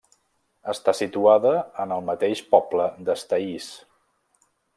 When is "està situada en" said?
0.71-1.93